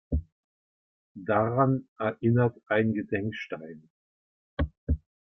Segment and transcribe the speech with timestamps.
[1.13, 3.87] Daran erinnert ein Gedenkstein.